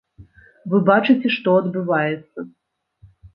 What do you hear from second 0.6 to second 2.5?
Вы бачыце, што адбываецца!